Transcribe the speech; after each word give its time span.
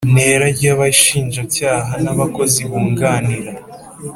ntera 0.13 0.45
ryAbai 0.57 0.93
shinjacyaha 1.01 1.91
nAbakozi 2.03 2.61
bunganira 2.69 3.51